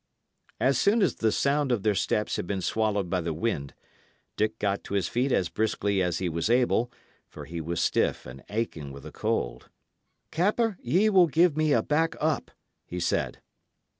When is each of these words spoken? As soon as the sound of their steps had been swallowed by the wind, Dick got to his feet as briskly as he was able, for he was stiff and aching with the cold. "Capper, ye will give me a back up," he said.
As 0.59 0.79
soon 0.79 1.03
as 1.03 1.17
the 1.17 1.31
sound 1.31 1.71
of 1.71 1.83
their 1.83 1.93
steps 1.93 2.37
had 2.37 2.47
been 2.47 2.61
swallowed 2.61 3.07
by 3.07 3.21
the 3.21 3.35
wind, 3.35 3.75
Dick 4.35 4.57
got 4.57 4.83
to 4.85 4.95
his 4.95 5.07
feet 5.07 5.31
as 5.31 5.47
briskly 5.47 6.01
as 6.01 6.17
he 6.17 6.27
was 6.27 6.49
able, 6.49 6.91
for 7.27 7.45
he 7.45 7.61
was 7.61 7.79
stiff 7.79 8.25
and 8.25 8.43
aching 8.49 8.91
with 8.91 9.03
the 9.03 9.11
cold. 9.11 9.69
"Capper, 10.31 10.75
ye 10.81 11.11
will 11.11 11.27
give 11.27 11.55
me 11.55 11.71
a 11.71 11.83
back 11.83 12.15
up," 12.19 12.49
he 12.83 12.99
said. 12.99 13.41